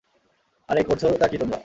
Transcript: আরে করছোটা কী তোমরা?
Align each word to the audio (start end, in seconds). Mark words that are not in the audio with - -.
আরে 0.69 0.81
করছোটা 0.83 1.27
কী 1.27 1.37
তোমরা? 1.37 1.57